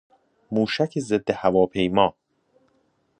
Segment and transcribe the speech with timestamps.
[0.51, 2.15] موشک ضدهواپیما